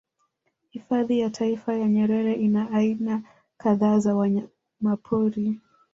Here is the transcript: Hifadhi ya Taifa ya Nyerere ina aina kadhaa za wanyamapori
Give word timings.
Hifadhi 0.69 1.19
ya 1.19 1.29
Taifa 1.29 1.73
ya 1.73 1.89
Nyerere 1.89 2.33
ina 2.33 2.71
aina 2.71 3.21
kadhaa 3.57 3.99
za 3.99 4.15
wanyamapori 4.15 5.59